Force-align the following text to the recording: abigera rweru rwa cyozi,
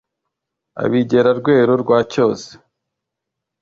abigera 0.83 1.29
rweru 1.39 1.73
rwa 1.83 1.97
cyozi, 2.11 2.51